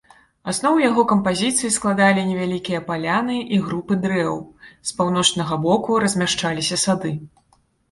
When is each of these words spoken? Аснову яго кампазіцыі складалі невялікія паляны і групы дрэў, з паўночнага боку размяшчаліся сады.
Аснову 0.51 0.79
яго 0.83 1.03
кампазіцыі 1.11 1.69
складалі 1.75 2.23
невялікія 2.29 2.79
паляны 2.89 3.37
і 3.57 3.61
групы 3.67 3.99
дрэў, 4.07 4.41
з 4.89 4.99
паўночнага 5.03 5.63
боку 5.69 6.01
размяшчаліся 6.07 6.83
сады. 6.89 7.17